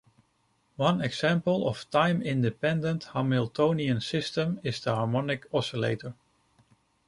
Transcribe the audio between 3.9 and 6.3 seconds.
system is the harmonic oscillator.